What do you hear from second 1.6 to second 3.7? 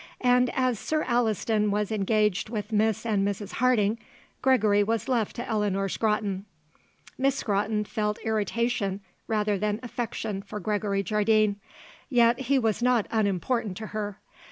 was engaged with Miss and Mrs.